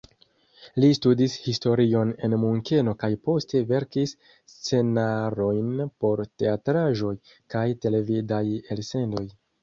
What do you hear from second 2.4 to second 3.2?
Munkeno kaj